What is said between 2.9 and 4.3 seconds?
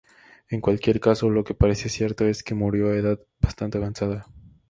edad bastante avanzada.